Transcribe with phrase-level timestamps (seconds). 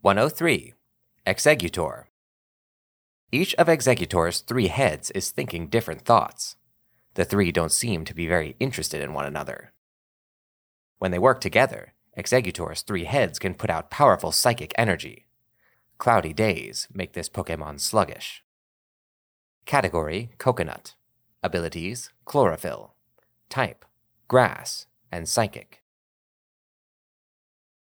[0.00, 0.74] 103.
[1.26, 2.04] Exeggutor.
[3.32, 6.54] Each of Exeggutor's three heads is thinking different thoughts.
[7.14, 9.72] The three don't seem to be very interested in one another.
[11.00, 15.26] When they work together, Exeggutor's three heads can put out powerful psychic energy.
[15.98, 18.44] Cloudy days make this Pokemon sluggish.
[19.66, 20.94] Category Coconut.
[21.42, 22.94] Abilities Chlorophyll.
[23.50, 23.84] Type
[24.28, 25.82] Grass and Psychic.